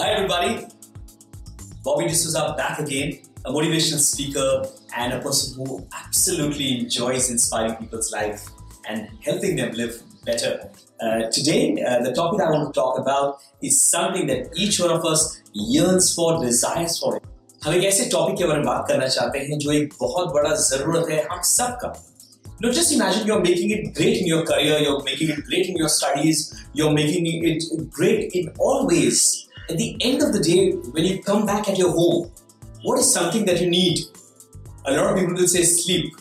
Hi, 0.00 0.10
everybody. 0.12 0.66
Bobby 1.84 2.06
D'Souza 2.06 2.54
back 2.56 2.78
again, 2.78 3.18
a 3.44 3.52
motivational 3.52 3.98
speaker 3.98 4.64
and 4.96 5.12
a 5.12 5.20
person 5.20 5.56
who 5.56 5.86
absolutely 5.92 6.80
enjoys 6.80 7.30
inspiring 7.30 7.76
people's 7.76 8.12
life 8.12 8.46
and 8.88 9.08
helping 9.22 9.56
them 9.56 9.72
live 9.72 10.02
better. 10.24 10.70
Uh, 11.00 11.30
today, 11.30 11.82
uh, 11.82 12.02
the 12.02 12.12
topic 12.14 12.40
I 12.40 12.50
want 12.50 12.72
to 12.72 12.78
talk 12.78 12.98
about 12.98 13.42
is 13.62 13.80
something 13.80 14.26
that 14.26 14.50
each 14.56 14.80
one 14.80 14.90
of 14.90 15.04
us 15.04 15.42
yearns 15.52 16.14
for, 16.14 16.44
desires 16.44 16.98
for. 16.98 17.20
हम 17.64 17.74
एक 17.74 17.84
ऐसे 17.84 18.04
topic 18.10 18.36
के 18.38 18.44
बारे 18.44 18.58
में 18.58 18.66
बात 18.66 18.84
करना 18.88 19.06
चाहते 19.08 19.38
हैं 19.38 19.58
जो 19.58 19.72
एक 19.72 19.94
बहुत 20.00 20.28
बड़ा 20.34 20.54
जरूरत 20.54 21.08
है 21.10 21.22
हम 21.30 21.40
सबका 21.42 21.94
You 22.58 22.66
know, 22.66 22.72
just 22.72 22.92
imagine 22.92 23.26
you're 23.26 23.42
making 23.42 23.70
it 23.70 23.94
great 23.94 24.16
in 24.18 24.26
your 24.26 24.42
career, 24.42 24.78
you're 24.78 25.02
making 25.04 25.28
it 25.28 25.44
great 25.44 25.66
in 25.68 25.76
your 25.76 25.90
studies, 25.90 26.38
you're 26.72 26.92
making 26.92 27.26
it 27.26 27.64
great 27.90 28.32
in 28.32 28.48
all 28.58 28.86
ways. 28.86 29.46
at 29.71 29.77
the 29.77 29.95
end 30.01 30.21
of 30.21 30.33
the 30.33 30.41
day, 30.41 30.71
when 30.91 31.05
you 31.05 31.23
come 31.23 31.45
back 31.45 31.69
at 31.69 31.77
your 31.77 31.91
home, 31.91 32.29
what 32.83 32.99
is 32.99 33.09
something 33.09 33.45
that 33.45 33.61
you 33.61 33.69
need? 33.69 33.99
A 34.83 34.91
lot 34.91 35.13
of 35.13 35.17
people 35.17 35.33
will 35.33 35.47
say 35.47 35.63
sleep. 35.63 36.13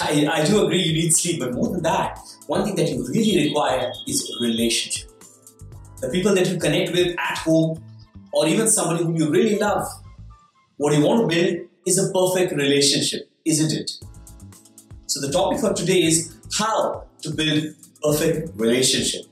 I, 0.00 0.26
I 0.32 0.44
do 0.46 0.64
agree 0.64 0.80
you 0.80 0.94
need 0.94 1.10
sleep, 1.10 1.40
but 1.40 1.52
more 1.52 1.68
than 1.68 1.82
that, 1.82 2.18
one 2.46 2.64
thing 2.64 2.74
that 2.76 2.88
you 2.88 3.06
really 3.06 3.48
require 3.48 3.92
is 4.08 4.30
a 4.30 4.42
relationship. 4.42 5.10
The 6.00 6.08
people 6.08 6.34
that 6.34 6.48
you 6.48 6.58
connect 6.58 6.92
with 6.92 7.14
at 7.18 7.36
home, 7.36 7.84
or 8.32 8.48
even 8.48 8.66
somebody 8.66 9.04
whom 9.04 9.14
you 9.14 9.28
really 9.28 9.58
love. 9.58 9.86
What 10.78 10.94
you 10.94 11.04
want 11.04 11.30
to 11.30 11.36
build 11.36 11.68
is 11.86 11.98
a 11.98 12.10
perfect 12.14 12.54
relationship, 12.54 13.28
isn't 13.44 13.78
it? 13.78 13.90
So 15.04 15.20
the 15.20 15.30
topic 15.30 15.60
for 15.60 15.74
today 15.74 16.02
is 16.04 16.34
how 16.56 17.04
to 17.20 17.30
build 17.30 17.74
perfect 18.02 18.58
relationship. 18.58 19.26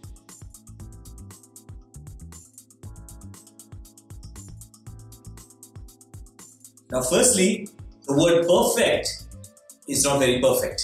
Now, 6.93 7.01
firstly, 7.01 7.69
the 8.07 8.13
word 8.13 8.47
perfect 8.47 9.25
is 9.89 10.05
not 10.05 10.19
very 10.19 10.41
perfect. 10.41 10.83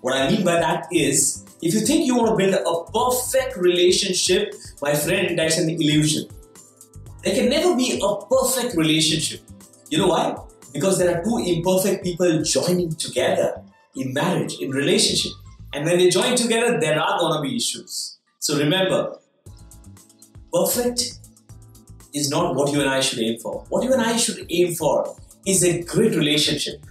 What 0.00 0.16
I 0.16 0.30
mean 0.30 0.44
by 0.44 0.54
that 0.54 0.88
is, 0.90 1.44
if 1.60 1.74
you 1.74 1.80
think 1.80 2.06
you 2.06 2.16
want 2.16 2.30
to 2.30 2.36
build 2.36 2.54
a 2.54 2.92
perfect 2.92 3.58
relationship, 3.58 4.54
my 4.80 4.94
friend, 4.94 5.38
that's 5.38 5.58
an 5.58 5.68
illusion. 5.68 6.28
There 7.22 7.34
can 7.34 7.50
never 7.50 7.76
be 7.76 8.00
a 8.02 8.26
perfect 8.26 8.76
relationship. 8.76 9.42
You 9.90 9.98
know 9.98 10.08
why? 10.08 10.36
Because 10.72 10.98
there 10.98 11.14
are 11.14 11.22
two 11.22 11.38
imperfect 11.44 12.02
people 12.02 12.42
joining 12.42 12.94
together 12.94 13.62
in 13.94 14.14
marriage, 14.14 14.54
in 14.60 14.70
relationship. 14.70 15.32
And 15.74 15.84
when 15.84 15.98
they 15.98 16.08
join 16.08 16.34
together, 16.34 16.80
there 16.80 16.98
are 16.98 17.18
gonna 17.18 17.42
be 17.42 17.56
issues. 17.56 18.18
So 18.38 18.56
remember, 18.56 19.18
perfect 20.50 21.18
is 22.18 22.30
not 22.30 22.54
what 22.54 22.72
you 22.72 22.80
and 22.80 22.90
I 22.90 23.00
should 23.00 23.20
aim 23.20 23.38
for. 23.38 23.64
What 23.68 23.84
you 23.84 23.92
and 23.92 24.02
I 24.02 24.16
should 24.16 24.46
aim 24.50 24.74
for 24.74 25.16
is 25.46 25.62
a 25.64 25.82
great 25.82 26.14
relationship, 26.14 26.84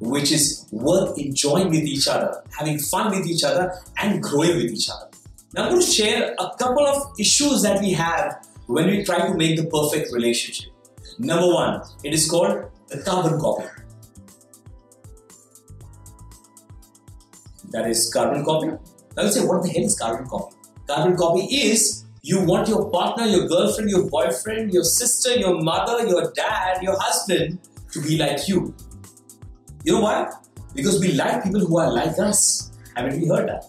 which 0.00 0.30
is 0.30 0.66
worth 0.70 1.18
enjoying 1.18 1.70
with 1.70 1.84
each 1.84 2.06
other, 2.08 2.42
having 2.58 2.78
fun 2.78 3.10
with 3.16 3.26
each 3.26 3.44
other, 3.44 3.72
and 3.98 4.22
growing 4.22 4.56
with 4.56 4.70
each 4.70 4.88
other. 4.90 5.08
Now, 5.54 5.64
I'm 5.64 5.70
going 5.70 5.82
to 5.82 5.86
share 5.86 6.34
a 6.38 6.50
couple 6.58 6.86
of 6.86 7.18
issues 7.18 7.62
that 7.62 7.80
we 7.80 7.92
have 7.92 8.46
when 8.66 8.86
we 8.86 9.04
try 9.04 9.26
to 9.26 9.34
make 9.34 9.56
the 9.56 9.66
perfect 9.66 10.12
relationship. 10.12 10.72
Number 11.18 11.46
one, 11.46 11.82
it 12.04 12.14
is 12.14 12.28
called 12.30 12.70
the 12.88 13.02
carbon 13.02 13.38
copy. 13.38 13.66
That 17.70 17.88
is 17.88 18.12
carbon 18.12 18.44
copy. 18.44 18.68
Now 19.16 19.24
you 19.24 19.30
say, 19.30 19.44
what 19.44 19.62
the 19.62 19.68
hell 19.68 19.84
is 19.84 19.98
carbon 19.98 20.26
copy? 20.26 20.56
Carbon 20.86 21.16
copy 21.16 21.42
is 21.44 22.04
you 22.21 22.41
want 22.43 22.67
your 22.67 22.89
partner, 22.91 23.25
your 23.25 23.47
girlfriend, 23.47 23.89
your 23.89 24.09
boyfriend, 24.09 24.73
your 24.73 24.83
sister, 24.83 25.35
your 25.35 25.61
mother, 25.61 26.05
your 26.07 26.31
dad, 26.33 26.83
your 26.83 26.97
husband 26.99 27.59
to 27.91 28.01
be 28.01 28.17
like 28.17 28.47
you. 28.47 28.73
You 29.83 29.93
know 29.93 30.01
why? 30.01 30.29
Because 30.75 30.99
we 30.99 31.13
like 31.13 31.43
people 31.43 31.61
who 31.61 31.77
are 31.77 31.91
like 31.91 32.19
us. 32.19 32.71
Haven't 32.95 33.19
we 33.21 33.27
heard 33.27 33.49
that? 33.49 33.63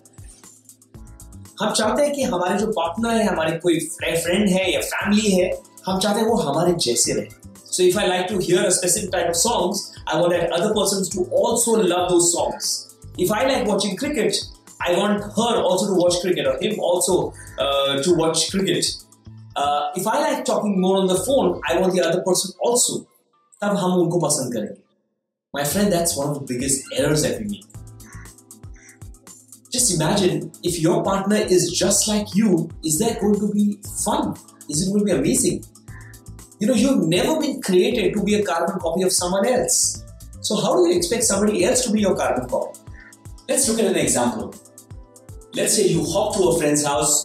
हम 1.60 1.72
चाहते 1.74 2.02
हैं 2.02 2.12
कि 2.14 2.22
हमारे 2.22 2.58
जो 2.58 2.66
partner 2.72 3.16
है 3.16 3.24
हमारे 3.26 3.56
कोई 3.62 3.78
friend 4.02 4.48
है 4.48 4.72
या 4.72 4.80
फैमिली 4.80 5.30
है 5.30 5.50
हम 5.86 5.98
चाहते 6.00 6.20
हैं 6.20 6.26
वो 6.26 6.36
हमारे 6.48 6.72
जैसे 6.86 7.14
रहे 7.14 7.38
So 7.70 7.82
if 7.82 7.96
I 7.96 8.06
like 8.06 8.28
to 8.28 8.38
hear 8.38 8.62
a 8.66 8.70
specific 8.70 9.10
type 9.12 9.28
of 9.28 9.36
songs, 9.36 9.80
I 10.06 10.18
want 10.20 10.32
that 10.32 10.52
other 10.58 10.70
persons 10.74 11.10
to 11.10 11.24
also 11.40 11.74
love 11.90 12.08
those 12.12 12.32
songs. 12.32 12.96
If 13.18 13.30
I 13.30 13.44
like 13.48 13.66
watching 13.66 13.96
cricket, 13.96 14.38
I 14.82 14.92
want 14.96 15.20
her 15.22 15.62
also 15.62 15.88
to 15.88 15.94
watch 15.94 16.20
cricket 16.20 16.46
or 16.46 16.58
him 16.60 16.78
also 16.78 17.32
uh, 17.58 18.02
to 18.02 18.14
watch 18.14 18.50
cricket. 18.50 18.86
Uh, 19.56 19.90
if 19.96 20.06
I 20.06 20.18
like 20.20 20.44
talking 20.44 20.80
more 20.80 20.98
on 20.98 21.06
the 21.06 21.16
phone, 21.16 21.60
I 21.68 21.78
want 21.80 21.94
the 21.94 22.02
other 22.02 22.22
person 22.22 22.52
also. 22.60 23.06
तब 23.62 23.76
हम 23.76 23.94
उनको 24.00 24.18
पसंद 24.20 24.52
करेंगे. 24.54 24.76
My 25.56 25.64
friend, 25.64 25.92
that's 25.92 26.16
one 26.16 26.28
of 26.28 26.34
the 26.38 26.44
biggest 26.50 26.84
errors 26.96 27.22
that 27.22 27.40
we 27.40 27.46
make. 27.46 27.64
Just 29.72 29.94
imagine 29.94 30.52
if 30.62 30.78
your 30.80 31.02
partner 31.02 31.36
is 31.36 31.70
just 31.72 32.06
like 32.08 32.34
you, 32.34 32.70
is 32.84 32.98
that 33.00 33.20
going 33.20 33.40
to 33.40 33.50
be 33.52 33.80
fun? 34.04 34.36
Is 34.70 34.82
it 34.82 34.92
going 34.92 35.00
to 35.00 35.04
be 35.04 35.12
amazing? 35.12 35.64
You 36.60 36.68
know, 36.68 36.74
you've 36.74 37.08
never 37.08 37.40
been 37.40 37.60
created 37.60 38.14
to 38.14 38.22
be 38.22 38.36
a 38.36 38.44
carbon 38.44 38.78
copy 38.78 39.02
of 39.02 39.12
someone 39.12 39.46
else. 39.46 40.04
So, 40.40 40.56
how 40.56 40.76
do 40.76 40.88
you 40.88 40.96
expect 40.96 41.24
somebody 41.24 41.64
else 41.64 41.84
to 41.84 41.92
be 41.92 42.00
your 42.00 42.16
carbon 42.16 42.48
copy? 42.48 42.78
Let's 43.48 43.68
look 43.68 43.78
at 43.80 43.86
an 43.86 43.96
example. 43.96 44.54
Let's 45.54 45.76
say 45.76 45.88
you 45.88 46.04
hop 46.04 46.36
to 46.36 46.48
a 46.48 46.58
friend's 46.58 46.84
house, 46.84 47.24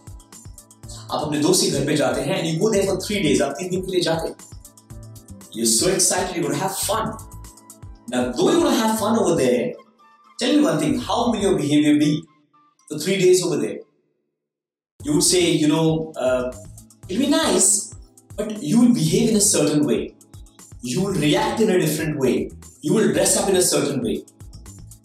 आप 1.12 1.22
अपने 1.26 1.40
दोस्त 1.40 1.64
के 1.64 1.70
घर 1.72 1.86
पे 1.86 1.96
जाते 1.98 2.22
हैं 2.22 2.38
and 2.40 2.48
you 2.48 2.60
go 2.60 2.72
there 2.74 2.86
for 2.90 3.00
three 3.06 3.22
days, 3.24 3.42
आप 3.42 3.56
तीन 3.60 3.70
दिन 3.70 3.82
के 3.82 3.92
लिए 3.92 4.02
जाते 4.02 4.36
You're 5.56 5.72
so 5.72 5.90
excited, 5.90 6.36
you're 6.36 6.44
gonna 6.44 6.62
have 6.62 6.76
fun. 6.76 7.12
Now, 8.10 8.32
though 8.32 8.52
you're 8.52 8.62
gonna 8.62 8.76
have 8.76 9.00
fun 9.00 9.18
over 9.20 9.36
there, 9.36 9.74
tell 10.40 10.56
me 10.56 10.64
one 10.64 10.80
thing, 10.80 10.98
how 11.00 11.32
will 11.32 11.40
your 11.40 11.56
behavior 11.58 11.98
be 12.00 12.24
for 12.90 12.98
three 12.98 13.20
days 13.20 13.44
over 13.46 13.58
there? 13.58 13.78
You 15.04 15.14
would 15.14 15.24
say, 15.24 15.52
you 15.52 15.68
know, 15.68 16.12
uh, 16.18 16.52
it'll 17.08 17.26
be 17.26 17.30
nice, 17.30 17.94
but 18.36 18.64
you 18.64 18.82
will 18.82 18.94
behave 18.94 19.30
in 19.30 19.36
a 19.36 19.42
certain 19.42 19.86
way. 19.86 20.16
You 20.82 21.02
will 21.04 21.14
react 21.14 21.60
in 21.60 21.70
a 21.70 21.80
different 21.80 22.18
way. 22.18 22.50
You 22.82 22.94
will 22.96 23.14
dress 23.14 23.38
up 23.38 23.48
in 23.50 23.56
a 23.56 23.62
certain 23.62 24.02
way. 24.02 24.26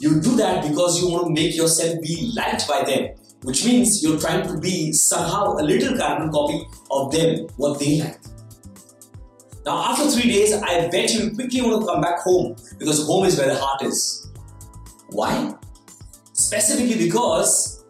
You 0.04 0.20
do 0.20 0.36
that 0.36 0.68
because 0.68 1.02
you 1.02 1.10
want 1.10 1.28
to 1.28 1.32
make 1.32 1.56
yourself 1.56 2.02
be 2.02 2.30
liked 2.36 2.68
by 2.68 2.84
them, 2.84 3.12
which 3.44 3.66
means 3.66 4.04
you're 4.04 4.20
trying 4.20 4.46
to 4.46 4.58
be 4.58 4.92
somehow 4.92 5.54
a 5.54 5.64
little 5.64 5.98
carbon 5.98 6.30
copy 6.30 6.62
of 6.92 7.10
them, 7.14 7.48
what 7.56 7.80
they 7.80 8.02
like. 8.02 8.20
Now, 9.66 9.92
after 9.92 10.10
three 10.12 10.30
days, 10.30 10.52
I 10.62 10.90
bet 10.90 11.14
you 11.14 11.32
quickly 11.32 11.62
want 11.62 11.84
to 11.84 11.88
come 11.88 12.02
back 12.02 12.20
home 12.20 12.54
because 12.78 13.08
home 13.08 13.24
is 13.24 13.38
where 13.38 13.48
the 13.48 13.56
heart 13.56 13.82
is. 13.84 14.30
Why? 15.12 15.56
Specifically 16.34 16.98
because 16.98 17.86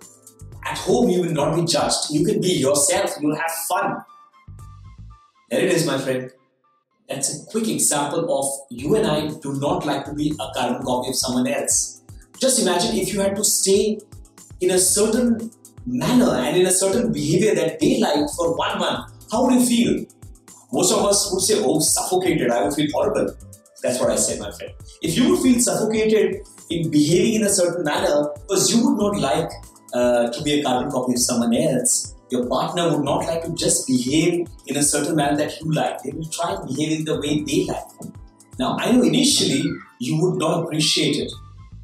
at 0.65 0.77
home 0.77 1.09
you 1.09 1.21
will 1.21 1.33
not 1.33 1.55
be 1.55 1.65
judged. 1.65 2.11
You 2.11 2.23
can 2.23 2.39
be 2.39 2.49
yourself, 2.49 3.09
you 3.19 3.29
will 3.29 3.37
have 3.37 3.51
fun. 3.67 4.03
There 5.49 5.61
it 5.61 5.71
is, 5.71 5.87
my 5.87 5.97
friend. 5.97 6.29
That's 7.09 7.41
a 7.41 7.45
quick 7.49 7.67
example 7.69 8.31
of 8.37 8.67
you 8.69 8.97
and 8.97 9.07
I 9.07 9.29
do 9.39 9.59
not 9.59 9.83
like 9.87 10.05
to 10.05 10.13
be 10.13 10.35
a 10.39 10.53
carbon 10.53 10.83
copy 10.83 11.09
of 11.09 11.15
someone 11.15 11.47
else. 11.47 12.02
Just 12.43 12.59
imagine 12.59 12.97
if 12.97 13.13
you 13.13 13.21
had 13.21 13.37
to 13.37 13.43
stay 13.45 13.97
in 14.59 14.71
a 14.71 14.77
certain 14.77 15.49
manner 15.85 16.31
and 16.45 16.57
in 16.57 16.65
a 16.65 16.71
certain 16.71 17.13
behavior 17.13 17.55
that 17.55 17.79
they 17.79 18.01
like 18.01 18.29
for 18.35 18.57
one 18.57 18.79
month. 18.79 19.13
How 19.31 19.45
would 19.45 19.53
you 19.53 19.65
feel? 19.65 20.05
Most 20.73 20.91
of 20.91 21.05
us 21.05 21.31
would 21.31 21.39
say, 21.41 21.63
Oh, 21.63 21.79
suffocated, 21.79 22.51
I 22.51 22.65
would 22.65 22.73
feel 22.73 22.89
horrible. 22.91 23.33
That's 23.81 23.97
what 23.97 24.09
I 24.09 24.17
said, 24.17 24.41
my 24.41 24.51
friend. 24.51 24.73
If 25.01 25.15
you 25.15 25.29
would 25.29 25.41
feel 25.41 25.57
suffocated 25.57 26.45
in 26.69 26.91
behaving 26.91 27.35
in 27.35 27.43
a 27.43 27.49
certain 27.49 27.85
manner, 27.85 28.27
because 28.41 28.75
you 28.75 28.83
would 28.83 28.97
not 28.97 29.17
like 29.21 29.49
uh, 29.93 30.29
to 30.29 30.43
be 30.43 30.59
a 30.59 30.63
carbon 30.63 30.91
copy 30.91 31.13
of 31.13 31.19
someone 31.19 31.53
else, 31.55 32.13
your 32.29 32.45
partner 32.47 32.89
would 32.91 33.05
not 33.05 33.25
like 33.25 33.43
to 33.45 33.53
just 33.53 33.87
behave 33.87 34.49
in 34.67 34.75
a 34.75 34.83
certain 34.83 35.15
manner 35.15 35.37
that 35.37 35.61
you 35.61 35.71
like. 35.71 36.03
They 36.03 36.11
will 36.11 36.27
try 36.27 36.55
and 36.55 36.67
behave 36.67 36.99
in 36.99 37.05
the 37.05 37.21
way 37.21 37.41
they 37.41 37.63
like. 37.71 38.11
Now, 38.59 38.75
I 38.77 38.91
know 38.91 39.03
initially 39.03 39.63
you 39.99 40.21
would 40.21 40.39
not 40.39 40.65
appreciate 40.65 41.15
it, 41.15 41.31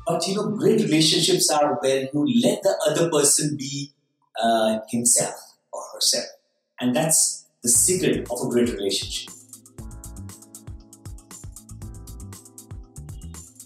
but 0.10 0.26
you 0.26 0.34
know, 0.34 0.50
great 0.50 0.82
relationships 0.82 1.52
are 1.52 1.78
where 1.82 2.10
you 2.12 2.42
let 2.44 2.64
the 2.64 2.76
other 2.90 3.12
person 3.12 3.56
be 3.56 3.94
uh, 4.42 4.80
himself 4.90 5.36
or 5.72 5.84
herself. 5.94 6.26
And 6.82 6.96
that's 6.96 7.46
the 7.62 7.70
secret 7.70 8.28
of 8.32 8.40
a 8.44 8.50
great 8.50 8.70
relationship. 8.70 9.32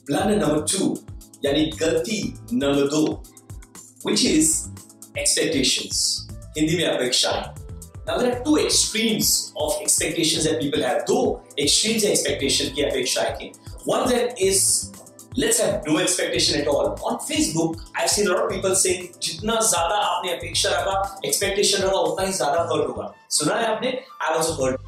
Blunder 0.06 0.36
number 0.36 0.66
two, 0.66 0.98
yani 1.46 1.72
galti 1.78 2.36
number 2.52 2.90
two, 2.90 3.22
which 4.02 4.26
is 4.26 4.68
expectations. 5.16 6.28
Hindi 6.58 6.76
mein 6.76 6.90
apekshaen. 6.90 7.58
Now 8.06 8.18
there 8.18 8.38
are 8.38 8.44
two 8.44 8.58
extremes 8.58 9.54
of 9.56 9.78
expectations 9.82 10.44
that 10.44 10.60
people 10.60 10.84
have. 10.84 11.06
Two 11.06 11.40
extremes 11.58 12.04
of 12.04 12.10
expectation 12.10 12.76
ki 12.76 12.84
apekshaen. 12.84 13.56
One 13.86 14.10
that 14.10 14.38
is 14.38 14.92
let's 15.37 15.61
have 15.61 15.87
no 15.87 15.99
expectation 15.99 16.61
at 16.61 16.69
all. 16.69 16.99
On 17.05 17.19
Facebook, 17.19 17.81
I've 17.97 18.11
seen 18.11 18.27
a 18.27 18.31
lot 18.31 18.45
of 18.45 18.51
people 18.51 18.75
saying 18.75 19.09
जितना 19.23 19.61
ज़्यादा 19.61 19.97
आपने 20.11 20.33
अपेक्षा 20.33 20.71
रखा, 20.71 21.21
expectation 21.25 21.83
रखा, 21.83 21.99
उतना 22.11 22.27
ही 22.27 22.33
ज़्यादा 22.33 22.69
hurt 22.71 22.87
होगा. 22.89 23.13
सुना 23.31 23.55
है 23.55 23.67
आपने? 23.77 23.99
I 24.23 24.37
was 24.37 24.57
hurt. 24.59 24.81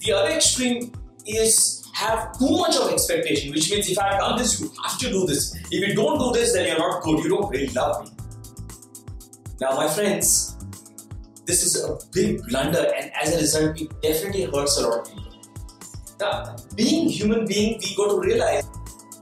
The 0.00 0.12
other 0.12 0.32
extreme 0.36 0.92
is 1.26 1.82
have 1.94 2.38
too 2.38 2.50
much 2.50 2.76
of 2.76 2.92
expectation, 2.92 3.52
which 3.52 3.70
means 3.70 3.88
if 3.88 3.98
I've 3.98 4.18
done 4.20 4.38
this, 4.38 4.60
you 4.60 4.70
have 4.82 4.98
to 4.98 5.10
do 5.10 5.26
this. 5.26 5.54
If 5.70 5.88
you 5.88 5.94
don't 5.94 6.18
do 6.18 6.32
this, 6.38 6.52
then 6.52 6.66
you're 6.68 6.78
not 6.78 7.02
good. 7.02 7.22
You 7.24 7.30
don't 7.30 7.48
really 7.50 7.68
love 7.68 8.04
me. 8.04 8.10
Now, 9.60 9.76
my 9.76 9.88
friends, 9.88 10.56
this 11.46 11.62
is 11.62 11.84
a 11.84 11.98
big 12.12 12.42
blunder, 12.48 12.92
and 12.98 13.10
as 13.22 13.34
a 13.34 13.38
result, 13.38 13.80
it 13.80 13.88
definitely 14.02 14.42
hurts 14.42 14.76
a 14.78 14.88
lot 14.88 14.98
of 14.98 15.08
people. 15.08 15.27
Being 16.75 17.09
human 17.09 17.45
being, 17.45 17.79
we 17.79 17.95
got 17.95 18.09
to 18.09 18.19
realize 18.19 18.63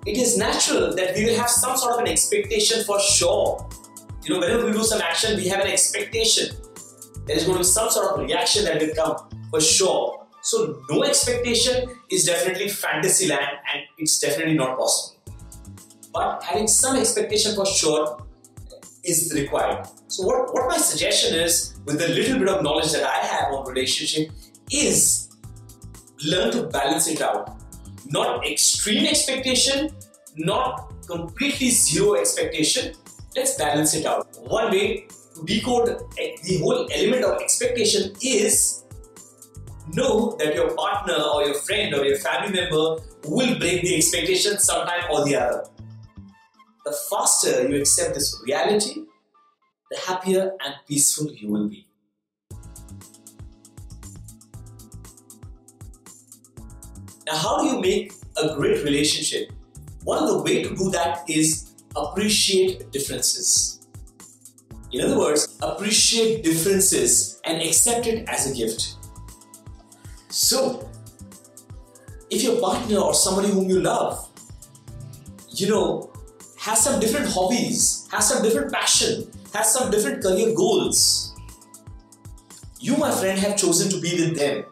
it 0.05 0.17
is 0.17 0.37
natural 0.37 0.95
that 0.95 1.15
we 1.15 1.25
will 1.25 1.35
have 1.35 1.49
some 1.49 1.77
sort 1.77 1.93
of 1.93 1.99
an 1.99 2.07
expectation 2.07 2.83
for 2.85 2.99
sure. 2.99 3.67
You 4.23 4.33
know, 4.33 4.39
whenever 4.39 4.65
we 4.65 4.71
do 4.71 4.83
some 4.83 5.01
action, 5.01 5.35
we 5.37 5.47
have 5.47 5.59
an 5.59 5.67
expectation. 5.67 6.55
There 7.25 7.35
is 7.35 7.43
going 7.43 7.55
to 7.55 7.59
be 7.59 7.65
some 7.65 7.89
sort 7.89 8.13
of 8.13 8.19
reaction 8.19 8.65
that 8.65 8.81
will 8.81 8.95
come 8.95 9.17
for 9.49 9.61
sure. 9.61 10.25
So 10.41 10.81
no 10.89 11.03
expectation 11.03 11.89
is 12.09 12.25
definitely 12.25 12.69
fantasy 12.69 13.27
land 13.27 13.57
and 13.73 13.83
it's 13.97 14.17
definitely 14.19 14.55
not 14.55 14.77
possible. 14.77 15.19
But 16.13 16.41
having 16.41 16.67
some 16.67 16.95
expectation 16.95 17.53
for 17.53 17.65
sure 17.65 18.25
is 19.03 19.33
required. 19.35 19.87
So 20.07 20.23
what, 20.25 20.53
what 20.53 20.67
my 20.69 20.77
suggestion 20.77 21.37
is 21.37 21.77
with 21.85 21.99
the 21.99 22.07
little 22.07 22.39
bit 22.39 22.47
of 22.49 22.63
knowledge 22.63 22.91
that 22.93 23.03
I 23.03 23.25
have 23.25 23.53
on 23.53 23.67
relationship 23.67 24.31
is 24.71 25.26
learn 26.27 26.51
to 26.51 26.63
balance 26.67 27.07
it 27.07 27.21
out. 27.21 27.57
Not 28.05 28.45
extreme 28.45 29.05
expectation, 29.05 29.89
not 30.35 30.93
completely 31.07 31.69
zero 31.69 32.15
expectation. 32.15 32.95
Let's 33.35 33.57
balance 33.57 33.93
it 33.93 34.05
out. 34.05 34.27
One 34.43 34.71
way 34.71 35.07
to 35.35 35.45
decode 35.45 35.99
the 36.43 36.57
whole 36.59 36.87
element 36.91 37.23
of 37.23 37.41
expectation 37.41 38.13
is 38.21 38.83
know 39.93 40.35
that 40.39 40.53
your 40.53 40.75
partner 40.75 41.15
or 41.15 41.43
your 41.43 41.53
friend 41.53 41.93
or 41.93 42.05
your 42.05 42.17
family 42.17 42.51
member 42.51 42.97
will 43.25 43.57
break 43.57 43.81
the 43.81 43.95
expectation 43.95 44.59
sometime 44.59 45.03
or 45.11 45.23
the 45.25 45.35
other. 45.35 45.65
The 46.85 46.97
faster 47.09 47.67
you 47.67 47.79
accept 47.79 48.15
this 48.15 48.41
reality, 48.45 49.03
the 49.91 49.97
happier 50.05 50.51
and 50.63 50.75
peaceful 50.87 51.31
you 51.31 51.49
will 51.49 51.69
be. 51.69 51.86
Now, 57.27 57.35
how 57.35 57.61
do 57.61 57.67
you 57.67 57.81
make 57.81 58.13
a 58.41 58.55
great 58.55 58.85
relationship? 58.85 59.51
One 60.05 60.23
of 60.23 60.29
the 60.29 60.41
way 60.41 60.63
to 60.63 60.73
do 60.73 60.89
that 60.91 61.29
is 61.29 61.73
appreciate 61.93 62.89
differences. 62.93 63.85
In 64.93 65.01
other 65.01 65.17
words, 65.19 65.57
appreciate 65.61 66.45
differences 66.45 67.41
and 67.43 67.61
accept 67.61 68.07
it 68.07 68.29
as 68.29 68.49
a 68.49 68.55
gift. 68.55 68.95
So, 70.29 70.89
if 72.29 72.43
your 72.43 72.61
partner 72.61 72.99
or 72.99 73.13
somebody 73.13 73.49
whom 73.49 73.69
you 73.69 73.81
love, 73.81 74.29
you 75.49 75.67
know, 75.67 76.13
has 76.57 76.81
some 76.81 77.01
different 77.01 77.27
hobbies, 77.27 78.07
has 78.09 78.29
some 78.29 78.41
different 78.41 78.71
passion, 78.71 79.29
has 79.53 79.73
some 79.73 79.91
different 79.91 80.23
career 80.23 80.55
goals, 80.55 81.35
you, 82.79 82.95
my 82.95 83.11
friend, 83.11 83.37
have 83.37 83.57
chosen 83.57 83.89
to 83.89 83.99
be 83.99 84.11
with 84.11 84.37
them. 84.37 84.63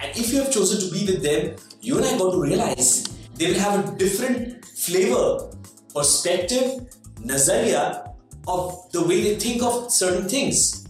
And 0.00 0.16
if 0.16 0.32
you 0.32 0.42
have 0.42 0.52
chosen 0.52 0.80
to 0.80 0.92
be 0.92 1.06
with 1.06 1.22
them, 1.22 1.54
you 1.81 1.97
and 1.97 2.05
I 2.05 2.17
got 2.17 2.31
to 2.31 2.41
realize 2.41 3.03
they 3.35 3.51
will 3.51 3.59
have 3.59 3.87
a 3.87 3.97
different 3.97 4.65
flavor, 4.65 5.51
perspective, 5.93 6.87
nazariya 7.21 8.13
of 8.47 8.91
the 8.91 9.01
way 9.01 9.21
they 9.21 9.35
think 9.35 9.63
of 9.63 9.91
certain 9.91 10.27
things. 10.29 10.87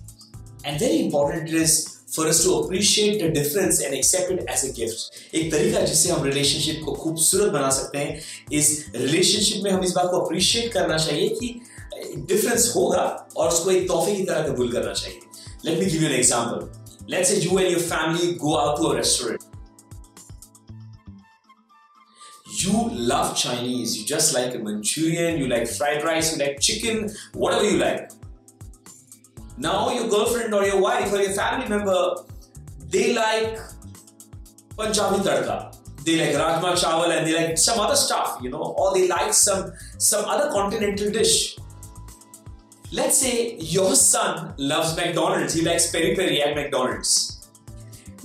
And 0.65 0.79
very 0.79 1.05
important 1.05 1.49
is 1.49 1.95
for 2.15 2.27
us 2.27 2.43
to 2.43 2.53
appreciate 2.53 3.21
the 3.21 3.31
difference 3.33 3.81
and 3.81 3.93
accept 3.93 4.31
it 4.31 4.49
as 4.51 4.63
a 4.65 4.71
gift 4.75 5.35
एक 5.35 5.51
तरीका 5.51 5.81
जिससे 5.81 6.09
हम 6.09 6.23
relationship 6.23 6.81
को 6.85 6.91
खूबसूरत 7.03 7.51
बना 7.53 7.69
सकते 7.77 7.97
हैं 7.97 8.21
इस 8.59 8.69
रिलेशनशिप 8.95 9.63
में 9.63 9.71
हम 9.71 9.83
इस 9.83 9.91
बात 9.95 10.11
को 10.11 10.19
अप्रिशिएट 10.19 10.71
करना 10.73 10.97
चाहिए 10.97 11.27
कि 11.39 11.53
डिफरेंस 12.15 12.71
होगा 12.75 13.03
और 13.37 13.49
उसको 13.49 13.71
एक 13.71 13.87
तोहफे 13.87 14.15
की 14.15 14.23
तरह 14.23 14.47
कबूल 14.47 14.71
करना 14.71 14.93
चाहिए 14.93 15.19
let 15.65 15.79
me 15.79 15.85
give 15.85 16.01
you 16.01 16.09
an 16.09 16.15
example 16.15 17.11
let's 17.11 17.29
say 17.29 17.41
you 17.41 17.59
and 17.59 17.71
your 17.71 17.81
family 17.81 18.31
go 18.45 18.55
out 18.55 18.79
to 18.79 18.87
a 18.87 18.95
restaurant 18.97 19.48
You 22.62 22.90
love 22.90 23.36
Chinese, 23.36 23.98
you 23.98 24.04
just 24.06 24.34
like 24.34 24.54
a 24.54 24.58
Manchurian, 24.58 25.38
you 25.38 25.46
like 25.46 25.68
fried 25.68 26.04
rice, 26.04 26.36
you 26.36 26.44
like 26.44 26.60
chicken, 26.60 27.10
whatever 27.32 27.64
you 27.64 27.78
like. 27.78 28.10
Now 29.56 29.90
your 29.92 30.08
girlfriend 30.08 30.54
or 30.54 30.64
your 30.64 30.80
wife 30.80 31.12
or 31.12 31.20
your 31.20 31.32
family 31.32 31.68
member, 31.68 32.16
they 32.88 33.12
like 33.12 33.58
Punjabi 34.76 35.18
tadka. 35.18 35.76
They 36.04 36.16
like 36.16 36.34
rajma 36.34 36.74
chawal 36.82 37.10
and 37.16 37.26
they 37.26 37.34
like 37.34 37.58
some 37.58 37.78
other 37.78 37.96
stuff, 37.96 38.38
you 38.42 38.50
know, 38.50 38.74
or 38.78 38.94
they 38.94 39.06
like 39.06 39.34
some 39.34 39.72
some 39.98 40.24
other 40.24 40.50
continental 40.50 41.10
dish. 41.10 41.56
Let's 42.90 43.18
say 43.18 43.56
your 43.58 43.94
son 43.94 44.54
loves 44.56 44.96
McDonald's. 44.96 45.52
He 45.54 45.62
likes 45.62 45.90
peri 45.90 46.14
peri 46.16 46.42
at 46.42 46.56
McDonald's. 46.56 47.29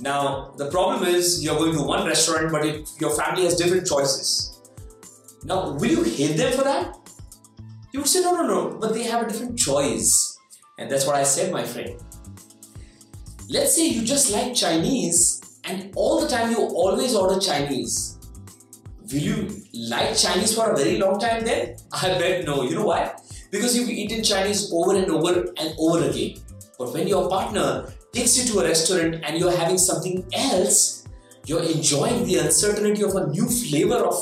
Now 0.00 0.52
the 0.56 0.70
problem 0.70 1.08
is 1.08 1.42
you're 1.42 1.56
going 1.56 1.72
to 1.74 1.82
one 1.82 2.06
restaurant, 2.06 2.52
but 2.52 2.66
if 2.66 2.88
your 3.00 3.16
family 3.16 3.44
has 3.44 3.56
different 3.56 3.86
choices. 3.86 4.52
Now, 5.44 5.72
will 5.74 5.86
you 5.86 6.02
hate 6.02 6.36
them 6.36 6.52
for 6.52 6.64
that? 6.64 6.96
You 7.92 8.00
would 8.00 8.08
say 8.08 8.20
no, 8.20 8.32
no, 8.34 8.46
no, 8.46 8.78
but 8.78 8.94
they 8.94 9.04
have 9.04 9.22
a 9.22 9.28
different 9.28 9.58
choice 9.58 10.36
and 10.78 10.90
that's 10.90 11.06
what 11.06 11.16
I 11.16 11.22
said, 11.22 11.52
my 11.52 11.64
friend. 11.64 11.98
Let's 13.48 13.74
say 13.74 13.86
you 13.86 14.04
just 14.04 14.30
like 14.30 14.54
Chinese 14.54 15.40
and 15.64 15.92
all 15.96 16.20
the 16.20 16.28
time 16.28 16.50
you 16.50 16.58
always 16.58 17.14
order 17.14 17.40
Chinese. 17.40 18.18
Will 19.10 19.20
you 19.20 19.62
like 19.72 20.16
Chinese 20.16 20.54
for 20.54 20.72
a 20.72 20.76
very 20.76 20.98
long 20.98 21.18
time 21.18 21.44
then? 21.44 21.76
I 21.92 22.08
bet 22.18 22.44
no. 22.44 22.62
You 22.62 22.74
know 22.74 22.86
why? 22.86 23.14
Because 23.50 23.76
you've 23.76 23.88
eaten 23.88 24.22
Chinese 24.22 24.70
over 24.72 24.96
and 24.96 25.10
over 25.10 25.46
and 25.56 25.74
over 25.78 26.08
again. 26.08 26.38
But 26.78 26.92
when 26.92 27.06
your 27.06 27.28
partner 27.28 27.88
takes 28.16 28.38
you 28.38 28.50
to 28.50 28.60
a 28.60 28.64
restaurant 28.64 29.22
and 29.24 29.38
you're 29.38 29.56
having 29.56 29.76
something 29.76 30.26
else, 30.32 31.06
you're 31.44 31.62
enjoying 31.62 32.24
the 32.24 32.36
uncertainty 32.38 33.02
of 33.02 33.14
a 33.14 33.26
new 33.26 33.46
flavor 33.46 34.06
of 34.06 34.16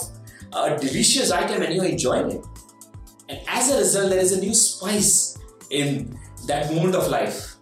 a 0.52 0.76
delicious 0.78 1.30
item 1.30 1.62
and 1.62 1.74
you're 1.74 1.84
enjoying 1.84 2.32
it. 2.32 2.44
And 3.28 3.40
as 3.48 3.70
a 3.70 3.78
result, 3.78 4.10
there 4.10 4.18
is 4.18 4.32
a 4.32 4.40
new 4.40 4.52
spice 4.52 5.38
in 5.70 6.18
that 6.48 6.72
moment 6.74 6.96
of 6.96 7.08
life. 7.08 7.54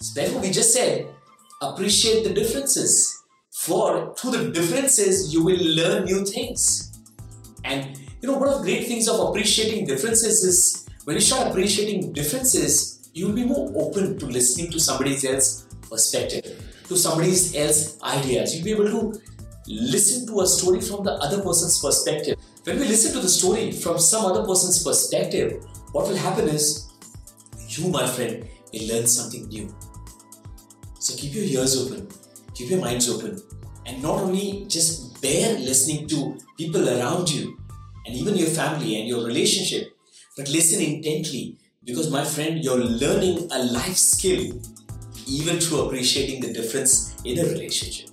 So 0.00 0.20
therefore, 0.20 0.42
we 0.42 0.50
just 0.50 0.72
said 0.72 1.06
appreciate 1.62 2.24
the 2.24 2.34
differences. 2.34 3.14
For 3.52 4.14
through 4.14 4.30
the 4.32 4.50
differences, 4.50 5.32
you 5.32 5.44
will 5.44 5.60
learn 5.60 6.04
new 6.04 6.24
things. 6.24 6.92
And 7.64 7.98
you 8.20 8.28
know, 8.28 8.38
one 8.38 8.48
of 8.48 8.58
the 8.58 8.64
great 8.64 8.86
things 8.86 9.08
of 9.08 9.20
appreciating 9.20 9.86
differences 9.86 10.42
is 10.44 10.88
when 11.04 11.14
you 11.14 11.20
start 11.20 11.48
appreciating 11.48 12.12
differences, 12.12 13.10
you'll 13.12 13.34
be 13.34 13.44
more 13.44 13.72
open 13.76 14.18
to 14.18 14.26
listening 14.26 14.70
to 14.70 14.80
somebody 14.80 15.14
else's 15.14 15.67
perspective, 15.88 16.44
to 16.88 16.96
somebody 16.96 17.30
else's 17.30 17.98
ideas. 18.02 18.54
You'll 18.54 18.64
be 18.64 18.72
able 18.72 19.12
to 19.12 19.20
listen 19.66 20.26
to 20.26 20.40
a 20.40 20.46
story 20.46 20.80
from 20.80 21.04
the 21.04 21.12
other 21.12 21.42
person's 21.42 21.80
perspective. 21.80 22.36
When 22.64 22.78
we 22.78 22.86
listen 22.86 23.12
to 23.12 23.20
the 23.20 23.28
story 23.28 23.72
from 23.72 23.98
some 23.98 24.24
other 24.26 24.44
person's 24.44 24.82
perspective, 24.82 25.64
what 25.92 26.08
will 26.08 26.16
happen 26.16 26.48
is 26.48 26.88
you, 27.68 27.88
my 27.90 28.06
friend, 28.06 28.48
will 28.72 28.88
learn 28.88 29.06
something 29.06 29.46
new. 29.48 29.74
So 30.98 31.16
keep 31.16 31.34
your 31.34 31.44
ears 31.44 31.76
open, 31.76 32.08
keep 32.54 32.70
your 32.70 32.80
minds 32.80 33.08
open, 33.08 33.40
and 33.86 34.02
not 34.02 34.18
only 34.20 34.66
just 34.68 35.20
bear 35.22 35.58
listening 35.58 36.08
to 36.08 36.38
people 36.56 36.88
around 36.88 37.30
you 37.30 37.58
and 38.06 38.14
even 38.14 38.36
your 38.36 38.48
family 38.48 38.98
and 38.98 39.08
your 39.08 39.24
relationship, 39.24 39.96
but 40.36 40.48
listen 40.48 40.82
intently 40.82 41.56
because, 41.84 42.10
my 42.10 42.24
friend, 42.24 42.62
you're 42.62 42.76
learning 42.76 43.48
a 43.50 43.58
life 43.64 43.96
skill 43.96 44.60
even 45.28 45.60
through 45.60 45.82
appreciating 45.82 46.40
the 46.40 46.52
difference 46.52 47.14
in 47.24 47.38
a 47.38 47.42
relationship. 47.42 48.08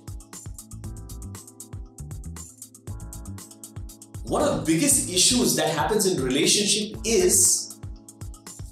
One 4.24 4.42
of 4.42 4.56
the 4.56 4.72
biggest 4.72 5.08
issues 5.10 5.54
that 5.56 5.70
happens 5.70 6.06
in 6.06 6.22
relationship 6.22 6.98
is 7.04 7.78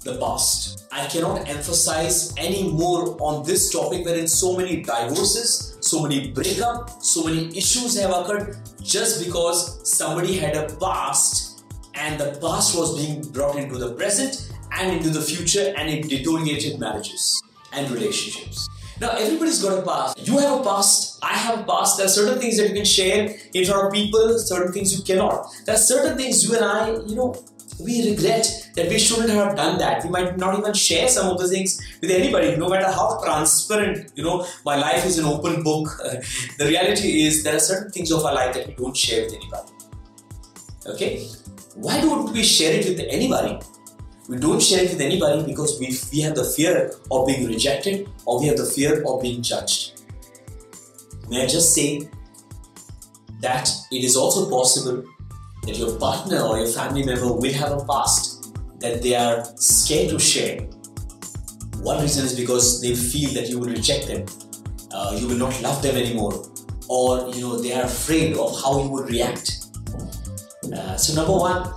the 0.03 0.17
past. 0.19 0.87
I 0.91 1.07
cannot 1.07 1.47
emphasize 1.49 2.33
any 2.37 2.71
more 2.71 3.17
on 3.21 3.45
this 3.45 3.71
topic 3.71 4.05
wherein 4.05 4.27
so 4.27 4.55
many 4.55 4.81
divorces, 4.81 5.77
so 5.81 6.01
many 6.03 6.33
breakups, 6.33 7.01
so 7.03 7.23
many 7.23 7.47
issues 7.57 7.99
have 7.99 8.11
occurred 8.11 8.57
just 8.81 9.25
because 9.25 9.89
somebody 9.89 10.37
had 10.37 10.55
a 10.55 10.73
past 10.75 11.63
and 11.95 12.19
the 12.19 12.37
past 12.41 12.77
was 12.77 12.95
being 12.97 13.21
brought 13.31 13.55
into 13.55 13.77
the 13.77 13.93
present 13.93 14.51
and 14.73 14.91
into 14.95 15.09
the 15.09 15.21
future 15.21 15.73
and 15.77 15.89
it 15.89 16.07
deteriorated 16.07 16.79
marriages 16.79 17.41
and 17.75 17.91
relationships. 17.91 18.69
Now 18.99 19.09
everybody's 19.11 19.61
got 19.61 19.77
a 19.77 19.81
past. 19.81 20.27
You 20.27 20.37
have 20.37 20.61
a 20.61 20.63
past. 20.63 21.19
I 21.21 21.33
have 21.33 21.59
a 21.59 21.63
past. 21.63 21.97
There 21.97 22.05
are 22.05 22.09
certain 22.09 22.39
things 22.39 22.57
that 22.57 22.69
you 22.69 22.75
can 22.75 22.85
share 22.85 23.35
in 23.53 23.65
front 23.65 23.87
of 23.87 23.91
people. 23.91 24.39
Certain 24.39 24.71
things 24.71 24.97
you 24.97 25.03
cannot. 25.03 25.47
There 25.65 25.75
are 25.75 25.77
certain 25.77 26.17
things 26.17 26.43
you 26.43 26.55
and 26.55 26.63
I, 26.63 26.91
you 27.05 27.15
know, 27.15 27.35
we 27.79 28.09
regret 28.09 28.69
that 28.75 28.87
we 28.87 28.97
shouldn't 28.97 29.31
have 29.31 29.55
done 29.55 29.77
that. 29.79 30.03
We 30.03 30.09
might 30.09 30.37
not 30.37 30.57
even 30.57 30.73
share 30.73 31.07
some 31.09 31.27
of 31.27 31.37
the 31.39 31.47
things 31.47 31.81
with 32.01 32.09
anybody, 32.09 32.55
no 32.55 32.69
matter 32.69 32.85
how 32.85 33.21
transparent, 33.23 34.11
you 34.15 34.23
know, 34.23 34.47
my 34.65 34.77
life 34.77 35.05
is 35.05 35.17
an 35.17 35.25
open 35.25 35.61
book. 35.63 35.89
the 36.57 36.65
reality 36.65 37.25
is 37.25 37.43
there 37.43 37.55
are 37.55 37.59
certain 37.59 37.91
things 37.91 38.11
of 38.11 38.23
our 38.23 38.33
life 38.33 38.53
that 38.53 38.67
we 38.67 38.73
don't 38.75 38.95
share 38.95 39.25
with 39.25 39.33
anybody. 39.33 39.71
Okay? 40.87 41.27
Why 41.75 41.99
don't 41.99 42.31
we 42.31 42.43
share 42.43 42.79
it 42.79 42.85
with 42.85 42.99
anybody? 43.09 43.59
We 44.27 44.37
don't 44.37 44.61
share 44.61 44.83
it 44.83 44.91
with 44.91 45.01
anybody 45.01 45.43
because 45.43 45.79
we, 45.79 45.95
we 46.11 46.21
have 46.21 46.35
the 46.35 46.43
fear 46.43 46.91
of 47.11 47.27
being 47.27 47.47
rejected 47.47 48.09
or 48.25 48.39
we 48.39 48.47
have 48.47 48.57
the 48.57 48.65
fear 48.65 49.03
of 49.05 49.21
being 49.21 49.43
judged. 49.43 50.01
May 51.29 51.43
I 51.43 51.47
just 51.47 51.73
say 51.75 52.09
that 53.41 53.69
it 53.91 54.03
is 54.03 54.15
also 54.15 54.49
possible 54.49 55.03
that 55.63 55.77
your 55.77 55.97
partner 55.99 56.39
or 56.41 56.57
your 56.57 56.67
family 56.67 57.03
member 57.03 57.31
will 57.31 57.53
have 57.53 57.71
a 57.71 57.85
past 57.85 58.55
that 58.79 59.01
they 59.01 59.15
are 59.15 59.45
scared 59.57 60.09
to 60.09 60.19
share. 60.19 60.61
One 61.81 62.01
reason 62.01 62.25
is 62.25 62.35
because 62.35 62.81
they 62.81 62.95
feel 62.95 63.31
that 63.33 63.47
you 63.49 63.59
will 63.59 63.69
reject 63.69 64.07
them, 64.07 64.25
uh, 64.91 65.15
you 65.19 65.27
will 65.27 65.37
not 65.37 65.59
love 65.61 65.81
them 65.83 65.95
anymore, 65.95 66.33
or 66.87 67.29
you 67.33 67.41
know 67.41 67.61
they 67.61 67.73
are 67.73 67.83
afraid 67.83 68.35
of 68.37 68.59
how 68.61 68.81
you 68.81 68.89
will 68.89 69.03
react. 69.03 69.67
Uh, 70.73 70.95
so 70.97 71.13
number 71.13 71.33
one, 71.33 71.71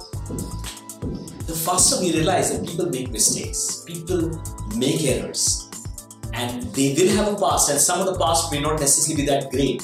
the 1.48 1.54
faster 1.54 1.98
we 2.02 2.12
realize 2.12 2.52
that 2.52 2.68
people 2.68 2.90
make 2.90 3.10
mistakes, 3.10 3.82
people 3.86 4.30
make 4.76 5.02
errors, 5.04 5.70
and 6.34 6.62
they 6.74 6.94
will 6.94 7.08
have 7.16 7.32
a 7.32 7.40
past, 7.40 7.70
and 7.70 7.80
some 7.80 8.00
of 8.00 8.06
the 8.06 8.18
past 8.22 8.52
may 8.52 8.60
not 8.60 8.78
necessarily 8.78 9.22
be 9.22 9.26
that 9.26 9.50
great. 9.50 9.82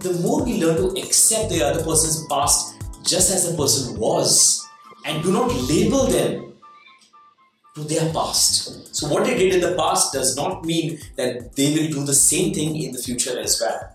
The 0.00 0.12
more 0.22 0.44
we 0.44 0.62
learn 0.62 0.76
to 0.76 1.00
accept 1.00 1.48
the 1.48 1.62
other 1.62 1.82
person's 1.82 2.26
past 2.26 2.82
just 3.02 3.30
as 3.34 3.50
the 3.50 3.56
person 3.56 3.98
was 3.98 4.68
and 5.06 5.22
do 5.22 5.32
not 5.32 5.50
label 5.70 6.06
them 6.06 6.52
to 7.74 7.80
their 7.84 8.12
past. 8.12 8.94
So, 8.94 9.08
what 9.08 9.24
they 9.24 9.38
did 9.38 9.54
in 9.54 9.60
the 9.60 9.74
past 9.74 10.12
does 10.12 10.36
not 10.36 10.66
mean 10.66 10.98
that 11.16 11.56
they 11.56 11.74
will 11.74 11.88
do 11.88 12.04
the 12.04 12.14
same 12.14 12.52
thing 12.52 12.76
in 12.76 12.92
the 12.92 12.98
future 12.98 13.38
as 13.38 13.58
well. 13.58 13.90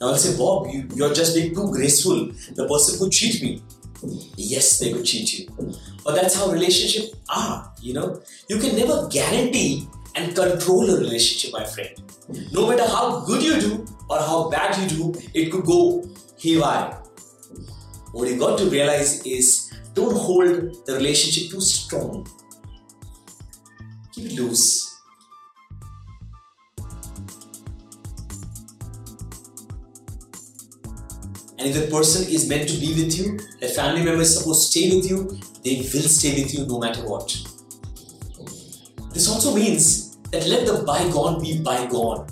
Now, 0.00 0.08
I'll 0.08 0.16
say, 0.16 0.36
Bob, 0.36 0.66
you, 0.66 0.88
you're 0.94 1.14
just 1.14 1.34
being 1.34 1.54
too 1.54 1.70
graceful. 1.70 2.32
The 2.54 2.66
person 2.68 2.98
could 2.98 3.12
cheat 3.12 3.40
me. 3.40 3.62
Yes, 4.36 4.78
they 4.78 4.92
could 4.92 5.04
cheat 5.04 5.38
you. 5.38 5.48
But 6.04 6.14
that's 6.14 6.34
how 6.34 6.50
relationships 6.50 7.16
are, 7.28 7.72
you 7.80 7.94
know. 7.94 8.22
You 8.48 8.58
can 8.58 8.76
never 8.76 9.08
guarantee 9.08 9.88
and 10.14 10.34
control 10.34 10.88
a 10.90 10.98
relationship, 10.98 11.52
my 11.52 11.64
friend. 11.64 11.90
No 12.52 12.68
matter 12.68 12.86
how 12.86 13.20
good 13.20 13.42
you 13.42 13.60
do 13.60 13.86
or 14.08 14.18
how 14.18 14.50
bad 14.50 14.76
you 14.78 14.88
do, 14.88 15.20
it 15.34 15.50
could 15.50 15.64
go 15.64 16.04
haywire. 16.38 17.02
What 18.12 18.28
you 18.28 18.38
got 18.38 18.58
to 18.58 18.66
realize 18.70 19.24
is 19.26 19.72
don't 19.94 20.16
hold 20.16 20.86
the 20.86 20.94
relationship 20.94 21.50
too 21.50 21.60
strong. 21.60 22.26
Keep 24.12 24.32
it 24.32 24.40
loose. 24.40 24.85
And 31.65 31.69
if 31.69 31.75
the 31.75 31.87
person 31.95 32.27
is 32.27 32.49
meant 32.49 32.67
to 32.69 32.77
be 32.77 32.93
with 32.93 33.17
you, 33.17 33.39
a 33.61 33.67
family 33.67 34.03
member 34.03 34.21
is 34.21 34.37
supposed 34.37 34.61
to 34.63 34.79
stay 34.79 34.95
with 34.95 35.09
you, 35.09 35.39
they 35.63 35.77
will 35.93 36.09
stay 36.09 36.41
with 36.41 36.53
you 36.53 36.65
no 36.65 36.79
matter 36.79 37.01
what. 37.07 37.27
This 39.13 39.29
also 39.29 39.53
means 39.55 40.17
that 40.31 40.47
let 40.47 40.65
the 40.65 40.83
bygone 40.83 41.41
be 41.41 41.59
bygone. 41.61 42.25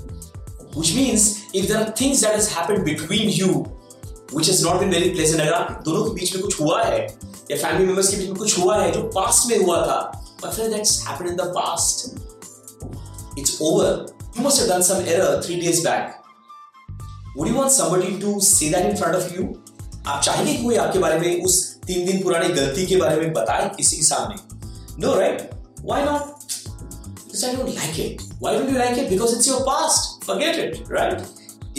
Which 0.73 0.95
means 0.95 1.47
if 1.53 1.67
there 1.67 1.79
are 1.79 1.91
things 1.91 2.21
that 2.21 2.35
has 2.35 2.51
happened 2.51 2.85
between 2.85 3.29
you 3.29 3.65
which 4.31 4.47
has 4.47 4.63
not 4.63 4.79
been 4.79 4.91
very 4.91 5.09
pleasant 5.11 5.41
अगर 5.41 5.81
दोनों 5.85 6.03
के 6.05 6.13
बीच 6.15 6.35
में 6.35 6.41
कुछ 6.43 6.59
हुआ 6.59 6.81
है 6.83 6.99
या 7.51 7.57
family 7.57 7.85
members 7.85 8.09
के 8.09 8.17
बीच 8.17 8.27
में 8.27 8.37
कुछ 8.37 8.57
हुआ 8.59 8.81
है 8.81 8.91
जो 8.91 9.01
पास्ट 9.15 9.49
में 9.49 9.57
हुआ 9.65 9.81
था 9.85 9.99
my 10.41 10.51
friend 10.55 10.73
that's 10.73 10.91
happened 11.05 11.29
in 11.31 11.37
the 11.39 11.47
past 11.55 12.03
it's 13.41 13.55
over 13.69 13.89
you 14.35 14.43
must 14.45 14.61
have 14.61 14.69
done 14.73 14.85
some 14.89 15.09
error 15.13 15.31
three 15.45 15.59
days 15.63 15.81
back 15.87 16.19
Would 17.36 17.48
you 17.48 17.54
want 17.54 17.70
somebody 17.70 18.18
to 18.24 18.40
say 18.40 18.70
that 18.70 18.90
in 18.90 18.96
front 18.96 19.16
of 19.20 19.30
you 19.36 19.46
आप 20.06 20.22
चाहेंगे 20.22 20.54
कोई 20.62 20.76
आपके 20.76 20.98
बारे 20.98 21.18
में 21.18 21.44
उस 21.44 21.60
तीन 21.86 22.06
दिन 22.06 22.22
पुरानी 22.22 22.48
गलती 22.54 22.86
के 22.86 22.96
बारे 22.96 23.20
में 23.20 23.32
बताए 23.32 23.68
किसी 23.76 23.96
के 23.96 24.02
सामने 24.02 24.36
no 25.04 25.14
right 25.20 25.46
why 25.90 26.00
not 26.08 26.42
because 27.24 27.44
I 27.44 27.54
don't 27.54 27.74
like 27.78 28.02
it 28.08 28.26
why 28.40 28.52
don't 28.56 28.70
you 28.72 28.78
like 28.78 28.98
it 29.04 29.08
because 29.14 29.36
it's 29.38 29.48
your 29.52 29.62
past 29.70 30.24
forget 30.26 30.60
it 30.66 30.82
right 30.98 31.24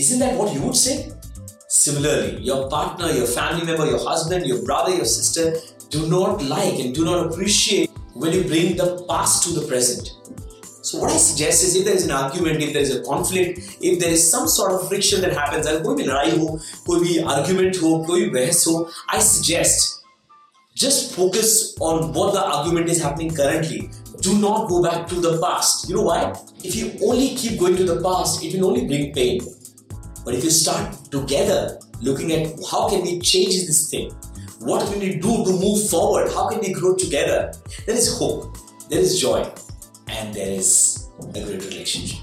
isn't 0.04 0.20
that 0.26 0.42
what 0.42 0.54
you 0.56 0.62
would 0.64 0.76
say 0.86 0.98
Similarly, 1.76 2.42
your 2.42 2.70
partner, 2.70 3.12
your 3.12 3.28
family 3.28 3.66
member, 3.66 3.86
your 3.86 4.00
husband, 4.00 4.46
your 4.48 4.64
brother, 4.64 4.96
your 4.96 5.06
sister 5.06 5.56
do 5.90 6.08
not 6.08 6.42
like 6.42 6.80
and 6.80 6.96
do 6.96 7.04
not 7.04 7.26
appreciate 7.28 7.90
when 8.14 8.32
you 8.32 8.44
bring 8.44 8.78
the 8.78 9.06
past 9.10 9.44
to 9.44 9.60
the 9.60 9.68
present. 9.68 10.10
So 10.85 10.99
what 10.99 11.13
I 11.13 11.17
suggest 11.17 11.63
is 11.65 11.77
if 11.77 11.85
there 11.85 11.95
is 11.95 12.05
an 12.05 12.11
argument, 12.11 12.63
if 12.63 12.73
there 12.73 12.83
is 12.83 12.97
a 12.97 13.03
conflict, 13.03 13.79
if 13.81 14.01
there 14.01 14.11
is 14.11 14.31
some 14.31 14.49
sort 14.49 14.73
of 14.73 14.89
friction 14.89 15.21
that 15.21 15.33
happens, 15.33 15.67
अगर 15.67 15.83
कोई 15.83 15.97
भी 15.97 16.05
लड़ाई 16.05 16.31
हो, 16.39 16.61
कोई 16.87 17.01
भी 17.01 17.19
argument 17.37 17.83
हो, 17.83 18.07
कोई 18.07 18.25
भी 18.25 18.31
बहस 18.31 18.65
हो, 18.69 18.89
I 19.09 19.21
suggest 19.21 20.03
just 20.75 21.15
focus 21.15 21.77
on 21.81 22.13
what 22.13 22.33
the 22.33 22.43
argument 22.43 22.89
is 22.89 23.03
happening 23.03 23.35
currently. 23.35 23.91
Do 24.23 24.39
not 24.39 24.69
go 24.69 24.83
back 24.83 25.07
to 25.09 25.15
the 25.17 25.41
past. 25.41 25.89
You 25.89 25.97
know 25.97 26.03
why? 26.03 26.35
If 26.63 26.75
you 26.77 26.93
only 27.03 27.35
keep 27.37 27.59
going 27.59 27.77
to 27.77 27.85
the 27.85 28.01
past, 28.03 28.43
it 28.45 28.55
will 28.55 28.69
only 28.69 28.87
bring 28.87 29.13
pain. 29.13 29.41
But 30.25 30.35
if 30.35 30.45
you 30.45 30.51
start 30.51 30.97
together 31.11 31.79
looking 32.01 32.33
at 32.33 32.59
how 32.71 32.89
can 32.89 33.03
we 33.03 33.19
change 33.21 33.67
this 33.67 33.91
thing, 33.91 34.11
what 34.61 34.87
can 34.87 35.01
we 35.01 35.15
do 35.15 35.45
to 35.45 35.53
move 35.53 35.89
forward, 35.89 36.31
how 36.33 36.49
can 36.49 36.61
we 36.61 36.73
grow 36.73 36.95
together, 36.95 37.53
there 37.87 37.97
is 37.97 38.19
hope, 38.19 38.57
there 38.91 39.01
is 39.01 39.19
joy, 39.19 39.51
and 40.15 40.35
there 40.35 40.51
is 40.51 41.09
a 41.21 41.41
great 41.41 41.65
relationship. 41.65 42.19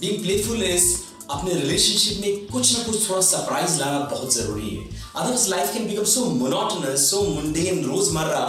Being 0.00 0.22
playful 0.22 0.62
is 0.62 0.84
अपने 1.30 1.54
relationship 1.54 2.20
में 2.20 2.46
कुछ 2.52 2.76
ना 2.76 2.84
कुछ 2.84 3.08
थोड़ा 3.08 3.20
surprise 3.22 3.78
लाना 3.80 3.98
बहुत 4.12 4.34
जरूरी 4.34 4.68
है 4.68 4.84
otherwise 5.16 5.48
life 5.48 5.72
can 5.74 5.86
become 5.88 6.04
so 6.12 6.24
monotonous 6.40 7.10
so 7.10 7.22
mundane 7.22 7.84
रोजमर्रा 7.84 8.44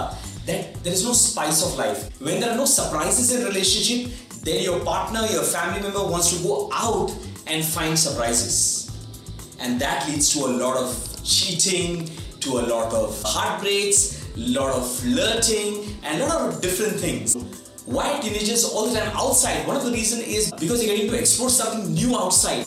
that 0.46 0.78
there 0.84 0.94
is 0.94 1.04
no 1.06 1.12
spice 1.13 1.60
of 1.66 1.78
life. 1.78 2.06
When 2.20 2.40
there 2.40 2.51
are 2.51 2.56
no 2.60 2.66
surprises 2.66 3.32
in 3.34 3.44
relationship, 3.48 4.08
then 4.44 4.63
your 4.63 4.80
partner, 4.88 5.22
your 5.32 5.44
family 5.44 5.82
member 5.82 6.04
wants 6.04 6.32
to 6.32 6.40
go 6.44 6.56
out 6.74 7.13
and 7.48 7.63
find 7.63 8.00
surprises. 8.00 8.90
And 9.60 9.80
that 9.80 10.08
leads 10.08 10.30
to 10.34 10.46
a 10.48 10.51
lot 10.63 10.78
of 10.78 10.96
cheating, 11.26 12.09
to 12.40 12.59
a 12.59 12.62
lot 12.62 12.92
of 12.92 13.21
heartbreaks, 13.25 14.28
a 14.37 14.38
lot 14.38 14.71
of 14.73 14.88
flirting, 14.88 15.99
and 16.04 16.23
a 16.23 16.26
lot 16.26 16.49
of 16.49 16.62
different 16.62 16.95
things. 17.00 17.35
Why 17.85 18.18
teenagers 18.21 18.64
all 18.64 18.87
the 18.88 18.99
time 18.99 19.11
outside? 19.16 19.66
One 19.66 19.76
of 19.76 19.85
the 19.85 19.92
reasons 19.92 20.23
is 20.23 20.52
because 20.52 20.80
they're 20.80 20.95
getting 20.95 21.11
to 21.11 21.18
explore 21.18 21.50
something 21.50 21.92
new 21.92 22.16
outside. 22.16 22.66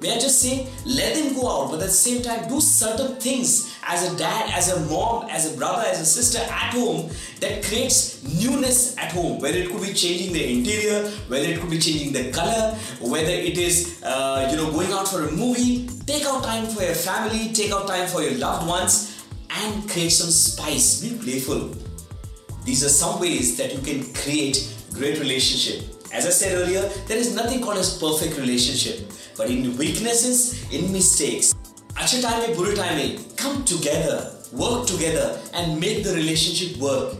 May 0.00 0.12
I 0.12 0.14
just 0.14 0.40
say, 0.40 0.66
let 0.86 1.14
them 1.14 1.34
go 1.34 1.46
out, 1.46 1.70
but 1.70 1.80
at 1.80 1.86
the 1.86 1.92
same 1.92 2.22
time, 2.22 2.48
do 2.48 2.60
certain 2.60 3.16
things 3.20 3.69
as 3.90 4.12
a 4.12 4.16
dad, 4.16 4.50
as 4.54 4.70
a 4.70 4.80
mom, 4.86 5.28
as 5.28 5.52
a 5.52 5.56
brother, 5.56 5.82
as 5.88 6.00
a 6.00 6.06
sister 6.06 6.38
at 6.38 6.72
home 6.72 7.10
that 7.40 7.64
creates 7.64 8.22
newness 8.22 8.96
at 8.96 9.10
home. 9.10 9.40
Whether 9.40 9.58
it 9.58 9.70
could 9.70 9.82
be 9.82 9.92
changing 9.92 10.32
the 10.32 10.44
interior, 10.58 11.10
whether 11.26 11.46
it 11.46 11.58
could 11.58 11.70
be 11.70 11.78
changing 11.78 12.12
the 12.12 12.30
color, 12.30 12.78
whether 13.00 13.32
it 13.32 13.58
is 13.58 14.00
uh, 14.04 14.46
you 14.50 14.56
know 14.56 14.70
going 14.70 14.92
out 14.92 15.08
for 15.08 15.26
a 15.26 15.32
movie. 15.32 15.88
Take 16.06 16.24
out 16.24 16.44
time 16.44 16.66
for 16.66 16.82
your 16.82 16.94
family, 16.94 17.52
take 17.52 17.72
out 17.72 17.88
time 17.88 18.06
for 18.06 18.22
your 18.22 18.38
loved 18.38 18.68
ones, 18.68 19.26
and 19.50 19.88
create 19.90 20.10
some 20.10 20.30
spice. 20.30 21.02
Be 21.02 21.18
playful. 21.18 21.74
These 22.64 22.84
are 22.84 22.88
some 22.88 23.20
ways 23.20 23.56
that 23.56 23.74
you 23.74 23.80
can 23.80 24.12
create 24.14 24.72
great 24.94 25.18
relationship. 25.18 25.82
As 26.12 26.26
I 26.26 26.30
said 26.30 26.58
earlier, 26.58 26.82
there 27.06 27.16
is 27.16 27.34
nothing 27.34 27.60
called 27.60 27.78
as 27.78 27.98
perfect 27.98 28.36
relationship, 28.36 29.10
but 29.36 29.48
in 29.48 29.76
weaknesses, 29.76 30.66
in 30.72 30.92
mistakes, 30.92 31.54
अच्छे 31.97 32.21
time 32.21 32.41
में 32.41 32.55
बुरे 32.55 32.75
time 32.75 32.97
में 32.97 33.17
come 33.41 33.63
together, 33.71 34.17
work 34.61 34.85
together 34.87 35.27
and 35.53 35.79
make 35.83 36.03
the 36.03 36.13
relationship 36.15 36.77
work 36.77 37.15